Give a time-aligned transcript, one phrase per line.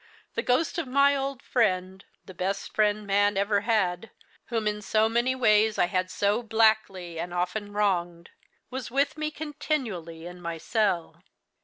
[0.33, 4.09] The ghost of my old friend the best friend man ever had
[4.47, 8.31] whom in so many ways I had so blackly and often wronged,
[8.71, 11.21] was with me, continually, in my cell.